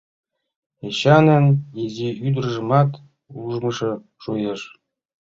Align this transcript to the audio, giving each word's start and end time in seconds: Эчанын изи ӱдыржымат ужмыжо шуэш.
Эчанын 0.87 1.45
изи 1.83 2.09
ӱдыржымат 2.27 2.89
ужмыжо 3.41 3.91
шуэш. 4.21 4.61